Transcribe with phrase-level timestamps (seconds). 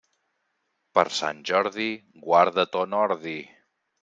[0.99, 1.87] Per Sant Jordi,
[2.27, 3.37] guarda ton ordi.